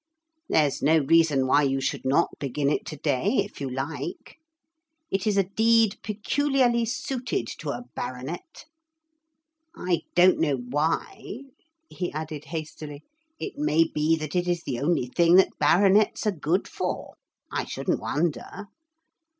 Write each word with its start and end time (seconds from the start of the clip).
There's 0.49 0.81
no 0.81 0.97
reason 0.97 1.45
why 1.45 1.61
you 1.61 1.79
should 1.79 2.05
not 2.05 2.31
begin 2.39 2.71
it 2.71 2.87
to 2.87 2.95
day 2.97 3.37
if 3.45 3.61
you 3.61 3.69
like. 3.69 4.37
It 5.11 5.27
is 5.27 5.37
a 5.37 5.43
deed 5.43 5.99
peculiarly 6.01 6.85
suited 6.85 7.45
to 7.59 7.69
a 7.69 7.83
baronet. 7.95 8.65
I 9.75 9.99
don't 10.15 10.39
know 10.39 10.55
why,' 10.55 11.41
he 11.87 12.11
added 12.13 12.45
hastily; 12.45 13.03
'it 13.39 13.59
may 13.59 13.83
be 13.93 14.15
that 14.15 14.35
it 14.35 14.47
is 14.47 14.63
the 14.63 14.79
only 14.79 15.05
thing 15.05 15.35
that 15.35 15.59
baronets 15.59 16.25
are 16.25 16.31
good 16.31 16.67
for. 16.67 17.13
I 17.51 17.65
shouldn't 17.65 17.99
wonder. 17.99 18.69